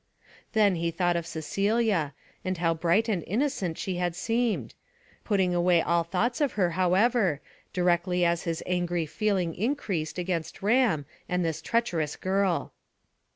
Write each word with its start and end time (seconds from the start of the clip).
Then 0.53 0.77
he 0.77 0.89
thought 0.89 1.15
of 1.15 1.27
Celia, 1.27 2.15
and 2.43 2.57
how 2.57 2.73
bright 2.73 3.07
and 3.07 3.23
innocent 3.27 3.77
she 3.77 3.97
had 3.97 4.15
seemed; 4.15 4.73
putting 5.23 5.53
away 5.53 5.79
all 5.79 6.03
thoughts 6.03 6.41
of 6.41 6.53
her, 6.53 6.71
however, 6.71 7.39
directly 7.71 8.25
as 8.25 8.41
his 8.45 8.63
angry 8.65 9.05
feeling 9.05 9.53
increased 9.53 10.17
against 10.17 10.63
Ram 10.63 11.05
and 11.29 11.45
this 11.45 11.61
treacherous 11.61 12.15
girl. 12.15 12.73